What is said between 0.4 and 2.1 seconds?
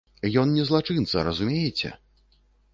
Ён не злачынца, разумееце?